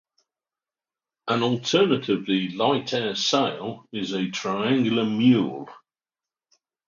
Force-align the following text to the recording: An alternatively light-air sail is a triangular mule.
An 1.27 1.43
alternatively 1.43 2.47
light-air 2.53 3.13
sail 3.13 3.85
is 3.91 4.13
a 4.13 4.31
triangular 4.31 5.05
mule. 5.05 5.69